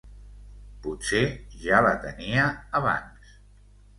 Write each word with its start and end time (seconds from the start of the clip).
Potser 0.85 1.21
ja 1.65 1.83
la 1.87 1.91
tenia, 2.05 2.47
abans. 2.79 3.37